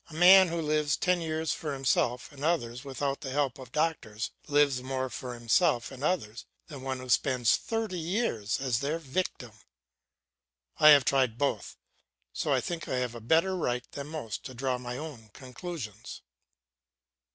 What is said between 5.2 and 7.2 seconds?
himself and others than one who